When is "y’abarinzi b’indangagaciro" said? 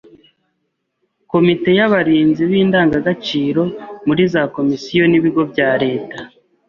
1.77-3.63